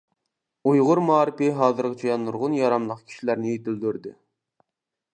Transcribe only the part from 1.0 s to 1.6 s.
مائارىپى